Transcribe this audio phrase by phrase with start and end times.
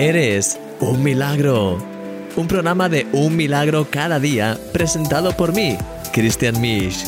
[0.00, 1.76] Eres un milagro.
[2.36, 5.76] Un programa de un milagro cada día presentado por mí,
[6.12, 7.04] Christian Misch.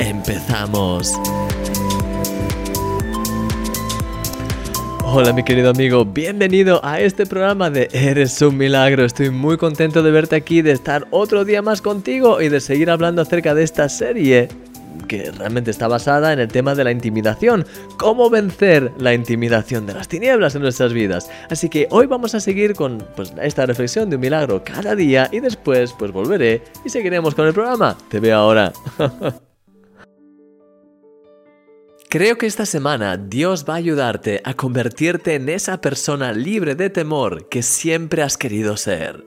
[0.00, 1.12] Empezamos.
[5.04, 9.04] Hola mi querido amigo, bienvenido a este programa de Eres un milagro.
[9.04, 12.90] Estoy muy contento de verte aquí, de estar otro día más contigo y de seguir
[12.90, 14.48] hablando acerca de esta serie
[15.08, 17.66] que realmente está basada en el tema de la intimidación,
[17.96, 21.30] cómo vencer la intimidación de las tinieblas en nuestras vidas.
[21.50, 25.28] Así que hoy vamos a seguir con pues, esta reflexión de un milagro cada día
[25.32, 27.96] y después pues volveré y seguiremos con el programa.
[28.08, 28.72] Te veo ahora.
[32.10, 36.88] Creo que esta semana Dios va a ayudarte a convertirte en esa persona libre de
[36.88, 39.26] temor que siempre has querido ser.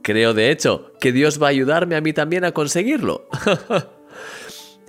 [0.00, 3.26] Creo de hecho que Dios va a ayudarme a mí también a conseguirlo.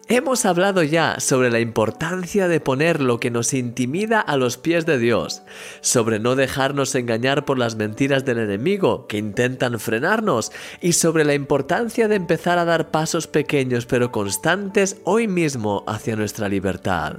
[0.08, 4.86] Hemos hablado ya sobre la importancia de poner lo que nos intimida a los pies
[4.86, 5.41] de Dios,
[5.81, 11.33] sobre no dejarnos engañar por las mentiras del enemigo que intentan frenarnos y sobre la
[11.33, 17.16] importancia de empezar a dar pasos pequeños pero constantes hoy mismo hacia nuestra libertad.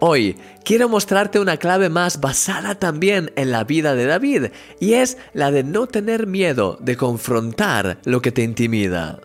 [0.00, 4.46] Hoy quiero mostrarte una clave más basada también en la vida de David
[4.80, 9.20] y es la de no tener miedo de confrontar lo que te intimida.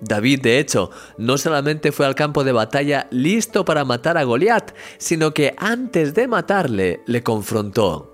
[0.00, 4.72] David, de hecho, no solamente fue al campo de batalla listo para matar a Goliat,
[4.98, 8.12] sino que antes de matarle le confrontó.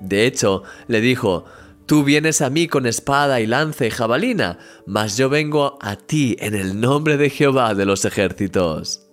[0.00, 1.44] De hecho, le dijo,
[1.88, 6.36] Tú vienes a mí con espada y lanza y jabalina, mas yo vengo a ti
[6.38, 9.08] en el nombre de Jehová de los ejércitos.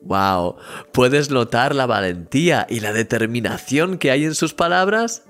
[0.00, 0.56] ¡Wow!
[0.92, 5.26] ¿Puedes notar la valentía y la determinación que hay en sus palabras?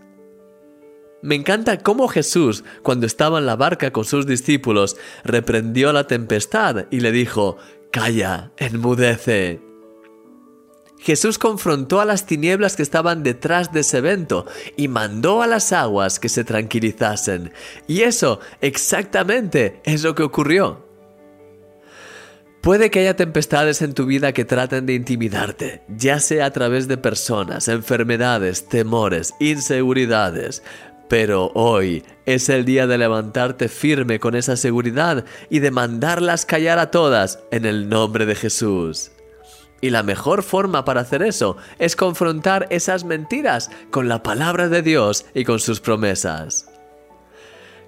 [1.25, 6.85] Me encanta cómo Jesús, cuando estaba en la barca con sus discípulos, reprendió la tempestad
[6.91, 7.57] y le dijo,
[7.91, 9.63] Calla, enmudece.
[10.99, 14.45] Jesús confrontó a las tinieblas que estaban detrás de ese evento
[14.77, 17.55] y mandó a las aguas que se tranquilizasen.
[17.87, 20.85] Y eso exactamente es lo que ocurrió.
[22.61, 26.87] Puede que haya tempestades en tu vida que traten de intimidarte, ya sea a través
[26.87, 30.63] de personas, enfermedades, temores, inseguridades,
[31.09, 36.79] pero hoy es el día de levantarte firme con esa seguridad y de mandarlas callar
[36.79, 39.11] a todas en el nombre de Jesús.
[39.81, 44.81] Y la mejor forma para hacer eso es confrontar esas mentiras con la palabra de
[44.81, 46.71] Dios y con sus promesas.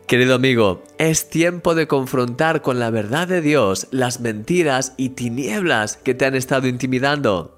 [0.07, 5.97] Querido amigo, es tiempo de confrontar con la verdad de Dios las mentiras y tinieblas
[5.97, 7.56] que te han estado intimidando.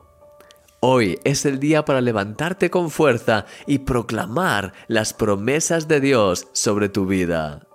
[0.80, 6.88] Hoy es el día para levantarte con fuerza y proclamar las promesas de Dios sobre
[6.88, 7.66] tu vida.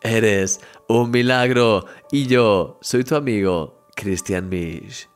[0.00, 5.11] Eres un milagro y yo soy tu amigo, Christian Misch.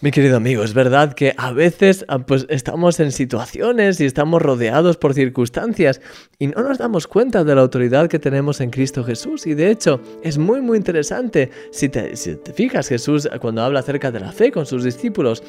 [0.00, 4.40] Mi querido amigo, es verdad que a veces ah, pues, estamos en situaciones y estamos
[4.40, 6.00] rodeados por circunstancias
[6.38, 9.44] y no nos damos cuenta de la autoridad que tenemos en Cristo Jesús.
[9.48, 13.80] Y de hecho, es muy muy interesante si te, si te fijas Jesús cuando habla
[13.80, 15.42] acerca de la fe con sus discípulos,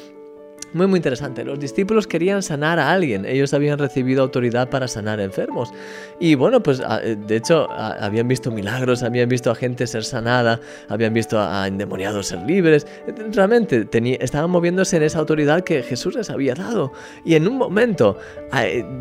[0.72, 1.44] muy muy interesante.
[1.44, 3.24] Los discípulos querían sanar a alguien.
[3.24, 5.72] Ellos habían recibido autoridad para sanar enfermos.
[6.18, 10.60] Y bueno, pues ah, de hecho habían visto milagros, habían visto a gente ser sanada,
[10.88, 12.86] habían visto a endemoniados ser libres.
[13.32, 13.88] Realmente
[14.20, 16.92] estaban moviéndose en esa autoridad que Jesús les había dado.
[17.24, 18.16] Y en un momento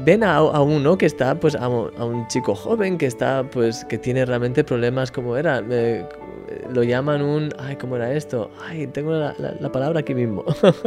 [0.06, 4.26] ven a, uno que está, pues a, un chico joven que está, pues que tiene
[4.26, 5.62] realmente problemas como era
[6.74, 7.50] lo llaman un...
[7.58, 8.52] Ay, ¿cómo era esto?
[8.62, 10.44] Ay, tengo la, palabra aquí mismo.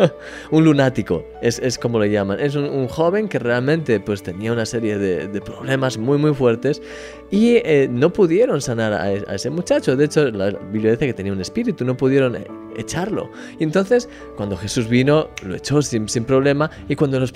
[0.50, 2.40] un lunático, es, es, como lo llaman.
[2.40, 6.82] Es un, joven que realmente pues tenía una serie de, de problemas muy muy fuertes
[7.32, 9.96] y eh, no pudieron sanar a, ese muchacho.
[9.96, 13.30] De hecho, la Biblia dice que tenía un espíritu, no pudieron eh, echarlo.
[13.58, 14.06] Y entonces,
[14.36, 16.70] cuando Jesús vino, lo echó sin, problema.
[16.90, 17.32] Y cuando los,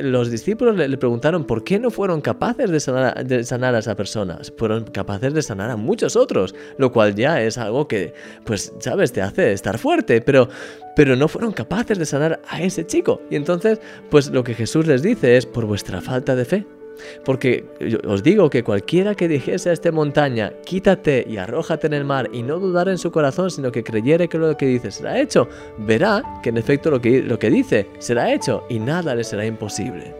[0.00, 3.94] los discípulos le, preguntaron por qué no fueron capaces de sanar, de sanar a esa
[3.94, 8.14] persona, fueron capaces de sanar a muchos otros, lo cual ya es algo que,
[8.44, 10.22] pues, sabes, te hace estar fuerte.
[10.22, 10.48] Pero,
[10.96, 13.20] pero no fueron capaces de sanar a ese chico.
[13.30, 16.75] Y entonces, pues lo que Jesús les dice es, por vuestra falta de fe.
[17.24, 17.64] Porque
[18.06, 22.28] os digo que cualquiera que dijese a esta montaña, quítate y arrójate en el mar,
[22.32, 25.48] y no dudara en su corazón, sino que creyere que lo que dice será hecho,
[25.78, 29.44] verá que en efecto lo que, lo que dice será hecho, y nada le será
[29.44, 30.14] imposible.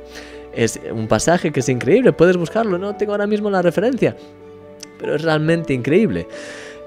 [0.52, 4.17] Es un pasaje que es increíble, puedes buscarlo, no tengo ahora mismo la referencia,
[4.99, 6.26] pero es realmente increíble.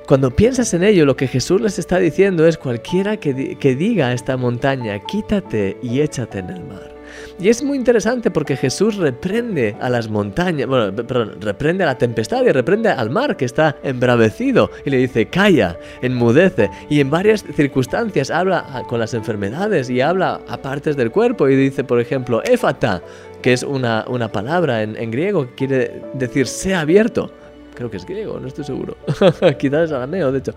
[0.07, 4.07] Cuando piensas en ello, lo que Jesús les está diciendo es cualquiera que, que diga
[4.07, 6.98] a esta montaña, quítate y échate en el mar
[7.39, 11.97] Y es muy interesante porque Jesús reprende a las montañas, bueno, perdón, reprende a la
[11.97, 16.69] tempestad y reprende al mar que está embravecido y le dice, calla, enmudece.
[16.89, 21.55] Y en varias circunstancias habla con las enfermedades y habla a partes del cuerpo y
[21.55, 23.01] dice, por ejemplo, éfata,
[23.41, 27.31] que es una, una palabra en, en griego que quiere decir sea abierto
[27.79, 28.97] creo que es griego, no estoy seguro.
[29.57, 30.53] Quizás es arameo, de hecho.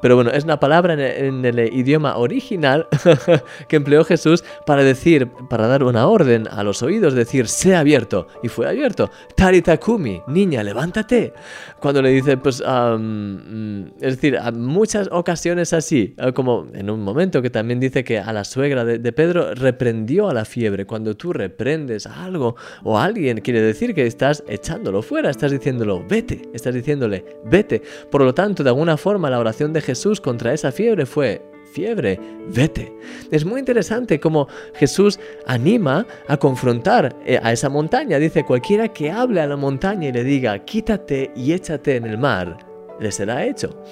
[0.00, 2.86] Pero bueno, es una palabra en el, idioma original
[3.68, 8.26] que empleó Jesús para decir, para dar una orden a los oídos, decir, sea abierto.
[8.42, 9.10] Y fue abierto.
[9.34, 11.32] Taritakumi, niña, levántate.
[11.80, 17.42] Cuando le dice, pues, mm, es decir, a muchas ocasiones así, como en un momento
[17.42, 20.86] que también dice que a la suegra de, Pedro reprendió a la fiebre.
[20.86, 26.04] Cuando tú reprendes algo o a alguien, quiere decir que estás echándolo fuera, estás diciéndolo,
[26.08, 27.82] vete, estás diciéndole, vete.
[28.10, 31.42] Por lo tanto, de alguna forma, la oración de Jesús Jesús contra esa fiebre fue,
[31.72, 32.96] fiebre, vete.
[33.32, 38.20] Es muy interesante cómo Jesús anima a confrontar eh, a esa montaña.
[38.20, 42.18] Dice, cualquiera que hable a la montaña y le diga, quítate y échate en el
[42.18, 42.56] mar,
[43.00, 43.82] le será hecho.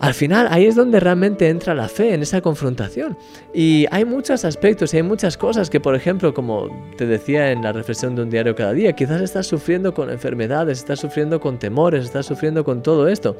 [0.00, 3.16] Al final ahí es donde realmente entra la fe en esa confrontación.
[3.54, 7.62] Y hay muchos aspectos y hay muchas cosas que, por ejemplo, como te decía en
[7.62, 11.58] la reflexión de un diario cada día, quizás estás sufriendo con enfermedades, estás sufriendo con
[11.58, 13.36] temores, estás sufriendo con todo esto.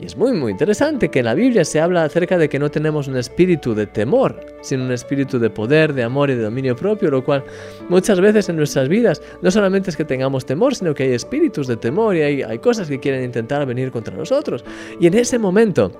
[0.00, 2.70] Y es muy, muy interesante que en la Biblia se habla acerca de que no
[2.70, 6.76] tenemos un espíritu de temor, sino un espíritu de poder, de amor y de dominio
[6.76, 7.44] propio, lo cual
[7.88, 11.66] muchas veces en nuestras vidas no solamente es que tengamos temor, sino que hay espíritus
[11.66, 14.64] de temor y hay, hay cosas que quieren intentar venir contra nosotros.
[15.00, 15.90] Y en ese momento,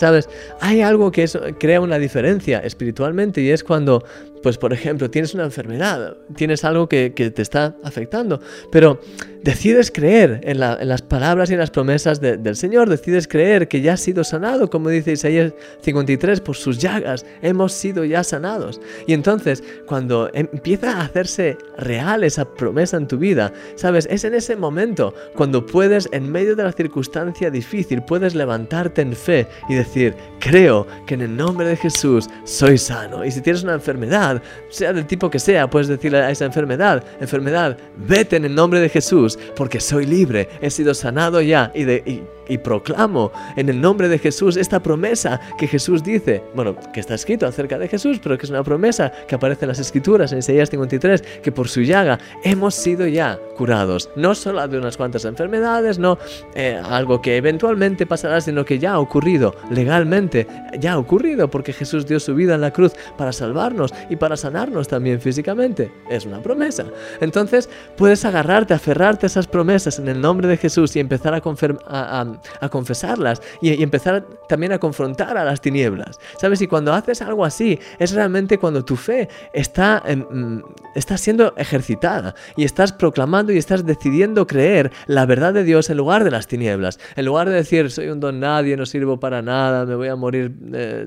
[0.00, 0.30] ¿Sabes?
[0.62, 4.02] Hay algo que crea una diferencia espiritualmente y es cuando
[4.42, 8.40] pues por ejemplo, tienes una enfermedad, tienes algo que, te está afectando,
[8.72, 9.00] pero
[9.42, 13.94] decides creer en, las palabras y en las promesas del Señor, decides creer que ya
[13.94, 15.52] has sido sanado, como dice Isaías
[15.82, 18.80] 53, por sus llagas hemos sido ya sanados.
[19.06, 24.34] Y entonces, cuando empieza a hacerse real esa promesa en tu vida, sabes, es en
[24.34, 29.74] ese momento cuando puedes, en medio de la circunstancia difícil, puedes levantarte en fe y
[29.74, 33.24] decir, creo que en el nombre de Jesús soy sano.
[33.24, 34.29] Y si tienes una enfermedad,
[34.68, 38.80] sea del tipo que sea, puedes decirle a esa enfermedad, enfermedad, vete en el nombre
[38.80, 42.22] de Jesús, porque soy libre, he sido sanado ya y, de, y
[42.58, 47.46] proclamo en el nombre de Jesús esta promesa que Jesús dice, bueno, que está escrito
[47.46, 50.70] acerca de Jesús, pero que es una promesa que aparece en las escrituras, en Isaías
[50.70, 55.98] 53, que por su llaga hemos sido ya curados, no solo de unas cuantas enfermedades,
[55.98, 56.18] no
[56.54, 60.46] eh, algo que eventualmente pasará, sino que ya ha ocurrido legalmente,
[60.78, 64.36] ya ha ocurrido porque Jesús dio su vida en la cruz para salvarnos y para
[64.36, 65.92] sanarnos también físicamente.
[66.08, 66.84] Es una promesa.
[67.20, 71.42] Entonces puedes agarrarte, aferrarte a esas promesas en el nombre de Jesús y empezar a,
[71.86, 76.18] a, a confesarlas y, empezar también a confrontar a las tinieblas.
[76.38, 76.60] ¿Sabes?
[76.60, 80.58] Y cuando haces algo así, es realmente cuando tu fe está, mm,
[80.94, 85.96] está siendo ejercitada y estás proclamando y estás decidiendo creer la verdad de Dios en
[85.96, 86.98] lugar de las tinieblas.
[87.16, 90.16] En lugar de decir, soy un don nadie, no sirvo para nada, me voy a
[90.16, 91.06] morir, eh,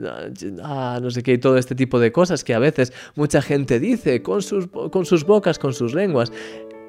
[0.63, 3.79] ah, no sé qué, y todo este tipo de cosas que a veces mucha gente
[3.79, 6.31] dice con sus, con sus bocas, con sus lenguas.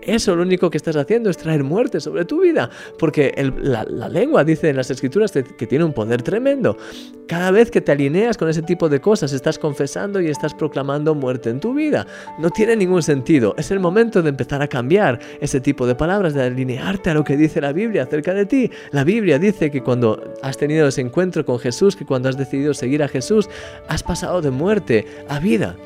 [0.06, 4.44] Eso lo único que estás haciendo es traer muerte sobre tu vida, porque la, lengua
[4.44, 6.76] dice en las escrituras que, tiene un poder tremendo.
[7.26, 11.14] Cada vez que te alineas con ese tipo de cosas, estás confesando y estás proclamando
[11.14, 12.06] muerte en tu vida.
[12.38, 13.54] No tiene ningún sentido.
[13.56, 17.24] Es el momento de empezar a cambiar ese tipo de palabras, de alinearte a lo
[17.24, 18.70] que dice la Biblia acerca de ti.
[18.92, 22.74] La Biblia dice que cuando has tenido ese encuentro con Jesús, que cuando has decidido
[22.74, 23.48] seguir a Jesús,
[23.88, 25.76] has pasado de muerte a vida.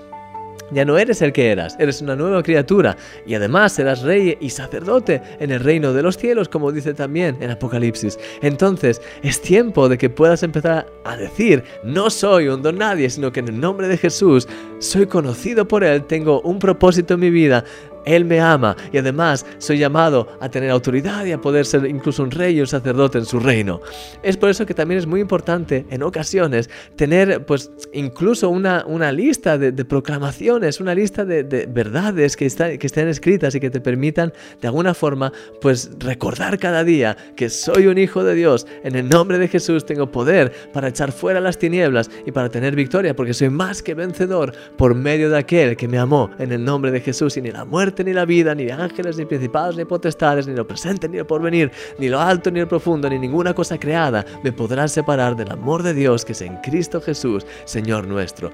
[0.71, 2.97] Ya no eres el que eras, eres una nueva criatura
[3.27, 7.37] y además serás rey y sacerdote en el reino de los cielos, como dice también
[7.41, 8.19] en Apocalipsis.
[8.43, 13.33] Entonces es tiempo de que puedas empezar a decir, no soy un don nadie, sino
[13.33, 14.47] que en el nombre de Jesús
[14.79, 17.65] soy conocido por Él, tengo un propósito en mi vida,
[18.05, 22.23] él me ama y además soy llamado a tener autoridad y a poder ser incluso
[22.23, 23.81] un rey y un sacerdote en su reino.
[24.23, 29.12] Es por eso que también es muy importante en ocasiones tener pues incluso una, una
[29.12, 34.33] lista de, proclamaciones, una lista de, verdades que, que estén escritas y que te permitan
[34.61, 38.67] de alguna forma pues recordar cada día que soy un hijo de Dios.
[38.83, 42.75] En el nombre de Jesús tengo poder para echar fuera las tinieblas y para tener
[42.75, 46.64] victoria porque soy más que vencedor por medio de aquel que me amó en el
[46.64, 49.85] nombre de Jesús y ni la muerte ni la vida, ni ángeles, ni principados, ni
[49.85, 53.55] potestades, ni lo presente, ni lo porvenir, ni lo alto, ni lo profundo, ni ninguna
[53.55, 58.07] cosa creada me podrá separar del amor de Dios que es en Cristo Jesús, Señor
[58.07, 58.52] nuestro.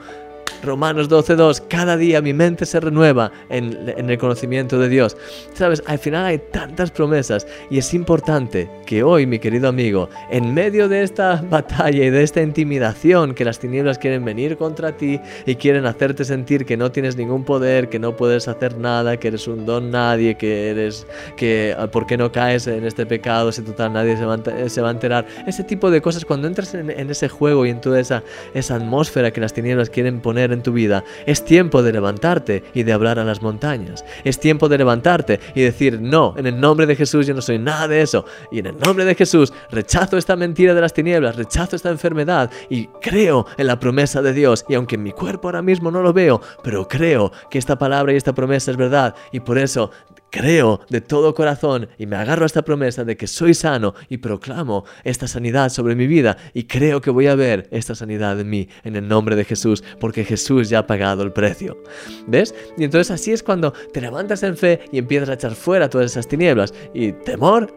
[0.62, 5.16] Romanos 12.2, cada día mi mente se renueva en, en el conocimiento de Dios.
[5.52, 10.54] Sabes, al final hay tantas promesas y es importante que hoy, mi querido amigo, en
[10.54, 15.20] medio de esta batalla y de esta intimidación que las tinieblas quieren venir contra ti
[15.46, 19.28] y quieren hacerte sentir que no tienes ningún poder, que no puedes hacer nada, que
[19.28, 23.52] eres un don nadie, que eres, que ah, por qué no caes en este pecado
[23.52, 25.26] si total nadie se va, se va a enterar.
[25.46, 28.22] Ese tipo de cosas, cuando entras en, en, ese juego y en toda esa,
[28.54, 32.82] esa atmósfera que las tinieblas quieren poner en tu vida, es tiempo de levantarte y
[32.82, 34.04] de hablar a las montañas.
[34.24, 37.58] Es tiempo de levantarte y decir, no, en el nombre de Jesús yo no soy
[37.58, 38.24] nada de eso.
[38.50, 42.50] Y en el nombre de Jesús rechazo esta mentira de las tinieblas, rechazo esta enfermedad
[42.68, 44.64] y creo en la promesa de Dios.
[44.68, 48.12] Y aunque en mi cuerpo ahora mismo no lo veo, pero creo que esta palabra
[48.12, 49.14] y esta promesa es verdad.
[49.32, 49.90] Y por eso
[50.34, 54.16] creo de todo corazón y me agarro a esta promesa de que soy sano y
[54.16, 58.50] proclamo esta sanidad sobre mi vida y creo que voy a ver esta sanidad en
[58.50, 61.78] mí en el nombre de Jesús porque Jesús ya ha pagado el precio.
[62.26, 62.52] ¿Ves?
[62.76, 66.10] Y entonces así es cuando te levantas en fe y empiezas a echar fuera todas
[66.10, 67.72] esas tinieblas y temor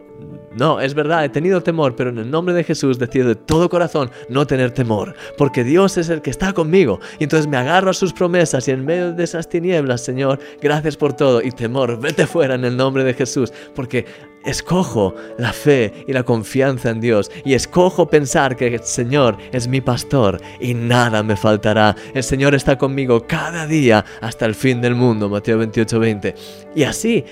[0.58, 3.68] no, es verdad, he tenido temor, pero en el nombre de Jesús decido de todo
[3.68, 6.98] corazón no tener temor, porque Dios es el que está conmigo.
[7.20, 10.96] Y entonces me agarro a sus promesas y en medio de esas tinieblas, Señor, gracias
[10.96, 11.40] por todo.
[11.42, 14.04] Y temor, vete fuera en el nombre de Jesús, porque
[14.44, 19.68] escojo la fe y la confianza en Dios y escojo pensar que el Señor es
[19.68, 21.94] mi pastor y nada me faltará.
[22.14, 26.34] El Señor está conmigo cada día hasta el fin del mundo, Mateo 28, 20.
[26.74, 27.24] Y así,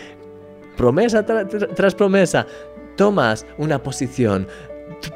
[0.77, 2.47] promesa tras promesa,
[2.97, 4.49] tomas una posición,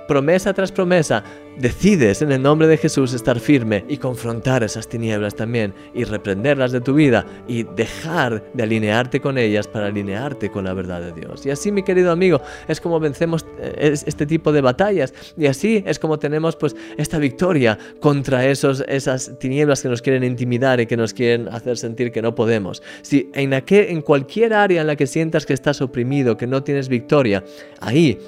[0.09, 1.25] promesa tras promesa,
[1.59, 6.73] decides en el nombre de Jesús estar firme y confrontar esas tinieblas también y reprenderlas
[6.73, 11.13] de tu vida y dejar de alinearte con ellas para alinearte con la verdad de
[11.13, 11.45] Dios.
[11.45, 15.83] Y así, mi querido amigo, es como vencemos eh, este tipo de batallas y así
[15.87, 20.87] es como tenemos pues esta victoria contra esos, esas tinieblas que nos quieren intimidar y
[20.87, 22.83] que nos quieren hacer sentir que no podemos.
[23.03, 26.63] Si en, aquel, en cualquier área en la que sientas que estás oprimido, que no
[26.63, 27.45] tienes victoria,
[27.81, 28.19] ahí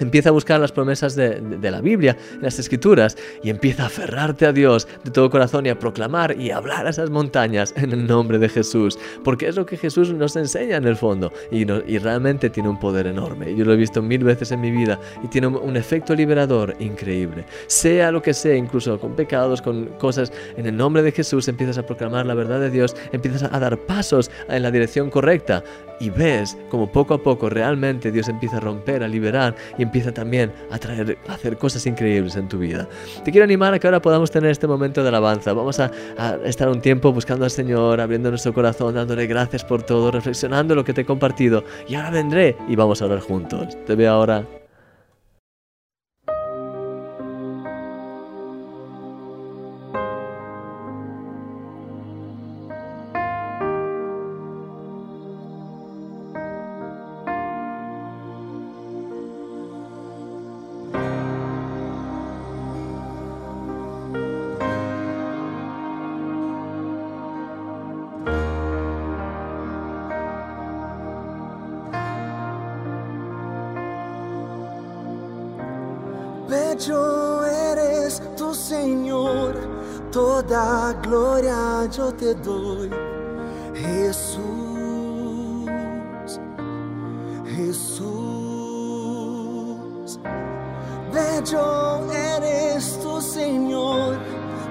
[0.00, 4.46] Empieza a buscar las promesas de, de, la Biblia, las escrituras, y empieza a aferrarte
[4.46, 7.92] a Dios de todo corazón y a proclamar y a hablar a esas montañas en
[7.92, 11.66] el nombre de Jesús, porque es lo que Jesús nos enseña en el fondo y,
[11.98, 13.54] realmente tiene un poder enorme.
[13.56, 16.74] Yo lo he visto mil veces en mi vida y tiene un, un, efecto liberador
[16.78, 17.44] increíble.
[17.66, 21.78] Sea lo que sea, incluso con pecados, con cosas, en el nombre de Jesús empiezas
[21.78, 25.64] a proclamar la verdad de Dios, empiezas a dar pasos en la dirección correcta
[26.00, 30.12] y ves como poco a poco realmente Dios empieza a romper, a liberar y empieza
[30.12, 32.88] también a, traer, a hacer cosas increíbles en tu vida.
[33.24, 35.52] Te quiero animar a que ahora podamos tener este momento de alabanza.
[35.52, 39.82] Vamos a, a estar un tiempo buscando al Señor, abriendo nuestro corazón, dándole gracias por
[39.82, 41.64] todo, reflexionando lo que te he compartido.
[41.88, 43.76] Y ahora vendré y vamos a orar juntos.
[43.86, 44.65] Te veo ahora.
[76.76, 79.54] Bello eres tu Señor,
[80.12, 82.90] toda gloria yo te doy,
[83.74, 84.44] Jesús,
[87.56, 88.04] Jesús.
[91.14, 94.18] Bello eres tu Señor,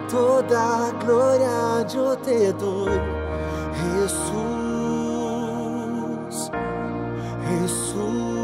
[0.08, 3.02] toda gloria yo te doy,
[3.82, 4.52] Jesús,
[7.50, 8.35] Jesús.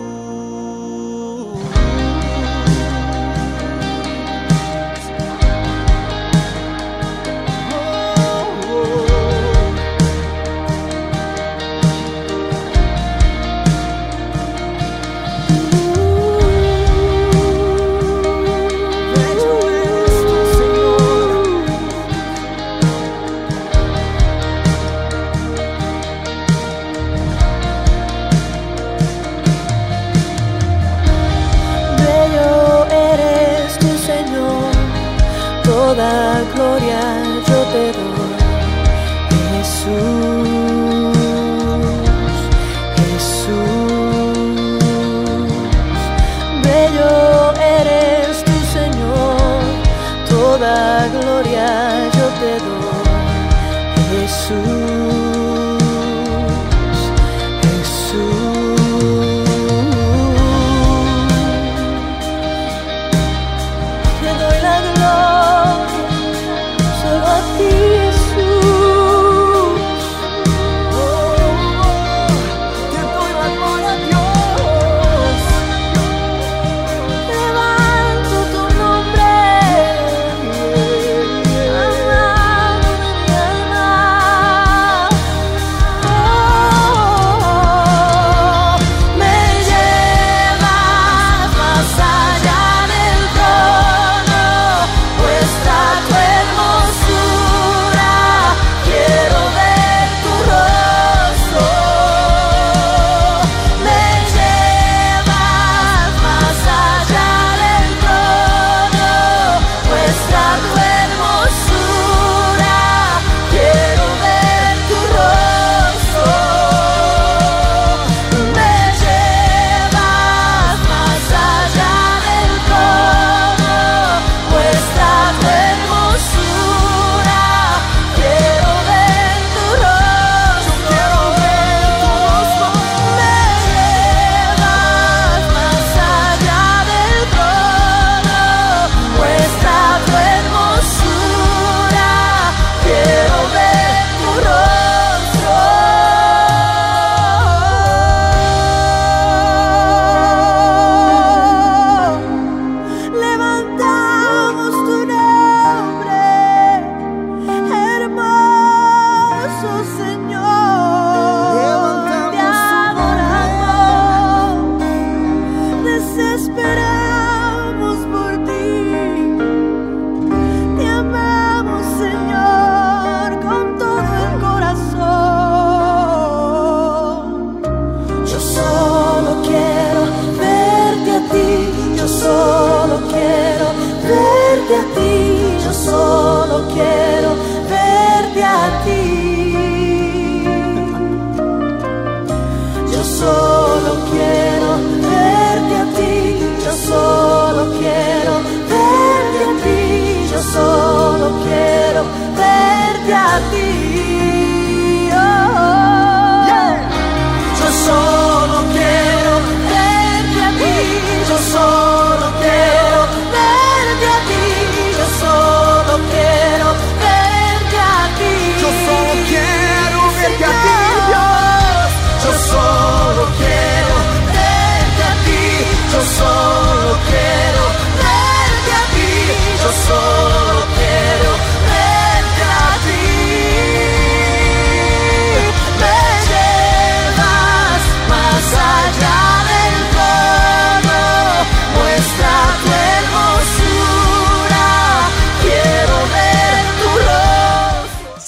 [200.41, 202.03] solo quiero
[202.35, 204.00] verte a ti.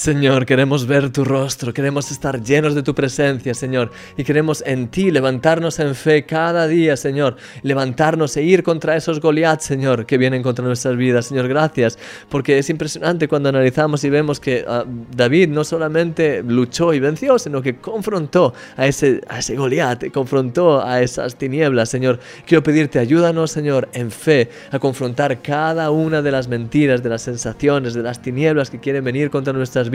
[0.04, 4.88] Señor, queremos ver tu rostro, queremos estar llenos de tu presencia, Señor, y queremos en
[4.88, 10.18] ti levantarnos en fe cada día, Señor, levantarnos e ir contra esos Goliath, Señor, que
[10.18, 11.24] vienen contra nuestras vidas.
[11.24, 14.84] Señor, gracias, porque es impresionante cuando analizamos y vemos que ah,
[15.16, 20.84] David no solamente luchó y venció, sino que confrontó a ese, a ese Goliat, confrontó
[20.84, 22.20] a esas tinieblas, Señor.
[22.46, 27.22] Quiero pedirte, ayúdanos, Señor, en fe, a confrontar cada una de las mentiras, de las
[27.22, 29.93] sensaciones, de las tinieblas que quieren venir contra nuestras vidas.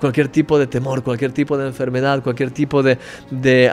[0.00, 2.98] Cualquier tipo de temor, cualquier tipo de enfermedad, cualquier tipo de,
[3.30, 3.70] de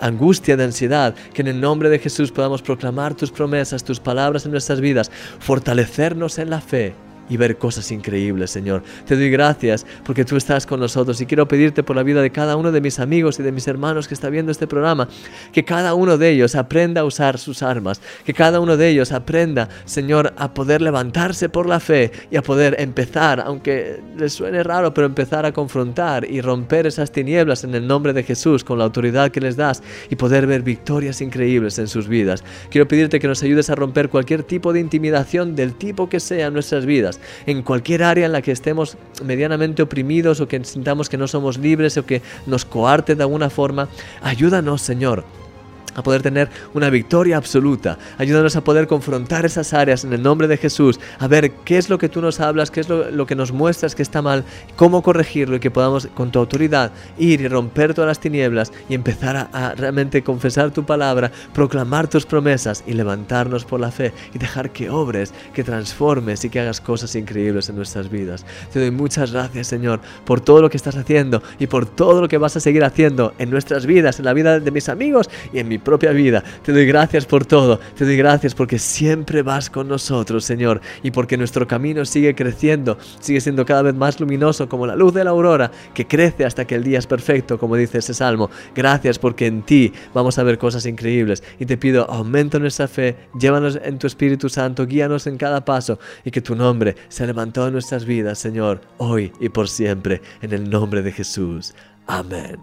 [0.00, 4.44] angustia, de ansiedad, que en el nombre de Jesús podamos proclamar tus promesas, tus palabras
[4.44, 6.94] en nuestras vidas, fortalecernos en la fe
[7.28, 8.82] y ver cosas increíbles, Señor.
[9.06, 12.30] Te doy gracias porque tú estás con nosotros y quiero pedirte por la vida de
[12.30, 15.08] cada uno de mis amigos y de mis hermanos que está viendo este programa,
[15.52, 19.12] que cada uno de ellos aprenda a usar sus armas, que cada uno de ellos
[19.12, 24.62] aprenda, Señor, a poder levantarse por la fe y a poder empezar, aunque les suene
[24.62, 28.78] raro, pero empezar a confrontar y romper esas tinieblas en el nombre de Jesús con
[28.78, 32.44] la autoridad que les das y poder ver victorias increíbles en sus vidas.
[32.70, 36.46] Quiero pedirte que nos ayudes a romper cualquier tipo de intimidación del tipo que sea
[36.46, 37.13] en nuestras vidas,
[37.46, 41.58] en cualquier área en la que estemos medianamente oprimidos o que sintamos que no somos
[41.58, 43.88] libres o que nos coarte de alguna forma.
[44.22, 45.43] Ayúdanos, Señor
[45.94, 47.98] a poder tener una victoria absoluta.
[48.18, 51.88] Ayúdanos a poder confrontar esas áreas en el nombre de Jesús, a ver qué es
[51.88, 54.44] lo que tú nos hablas, qué es lo, lo, que nos muestras que está mal,
[54.76, 58.94] cómo corregirlo y que podamos con tu autoridad ir y romper todas las tinieblas y
[58.94, 64.12] empezar a, a realmente confesar tu palabra, proclamar tus promesas y levantarnos por la fe
[64.34, 68.44] y dejar que obres, que transformes y que hagas cosas increíbles en nuestras vidas.
[68.72, 72.28] Te doy muchas gracias, Señor, por todo lo que estás haciendo y por todo lo
[72.28, 75.58] que vas a seguir haciendo en nuestras vidas, en la vida de mis amigos y
[75.58, 76.42] en mi propia vida.
[76.62, 77.78] Te doy gracias por todo.
[77.96, 82.98] Te doy gracias porque siempre vas con nosotros, Señor, y porque nuestro camino sigue creciendo,
[83.20, 86.64] sigue siendo cada vez más luminoso como la luz de la aurora, que crece hasta
[86.64, 88.50] que el día es perfecto, como dice ese salmo.
[88.74, 93.16] Gracias porque en ti vamos a ver cosas increíbles y te pido aumenta nuestra fe,
[93.38, 97.66] llévanos en tu Espíritu Santo, guíanos en cada paso y que tu nombre sea levantado
[97.66, 101.74] en nuestras vidas, Señor, hoy y por siempre, en el nombre de Jesús.
[102.06, 102.58] Amén.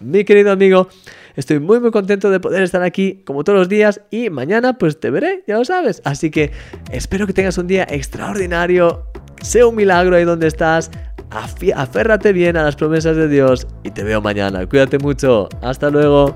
[0.00, 0.88] Mi querido amigo,
[1.36, 4.98] estoy muy muy contento de poder estar aquí como todos los días y mañana pues
[5.00, 6.02] te veré, ya lo sabes.
[6.04, 6.52] Así que
[6.90, 9.06] espero que tengas un día extraordinario,
[9.42, 10.90] sea un milagro ahí donde estás,
[11.74, 14.66] aférrate bien a las promesas de Dios y te veo mañana.
[14.66, 16.34] Cuídate mucho, hasta luego.